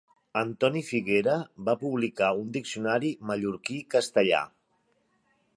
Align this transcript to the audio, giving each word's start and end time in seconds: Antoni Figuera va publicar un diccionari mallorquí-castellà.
Antoni 0.39 0.81
Figuera 0.87 1.35
va 1.67 1.75
publicar 1.83 2.31
un 2.39 2.49
diccionari 2.57 3.15
mallorquí-castellà. 3.33 4.45